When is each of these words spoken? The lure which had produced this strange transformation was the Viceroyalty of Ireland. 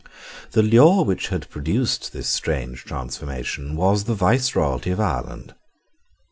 The 0.53 0.63
lure 0.63 1.03
which 1.03 1.27
had 1.27 1.47
produced 1.51 2.11
this 2.11 2.27
strange 2.27 2.85
transformation 2.85 3.75
was 3.75 4.05
the 4.05 4.15
Viceroyalty 4.15 4.89
of 4.89 4.99
Ireland. 4.99 5.53